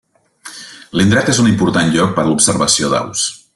[0.99, 3.29] L'indret és un important lloc per a l'observació d'aus.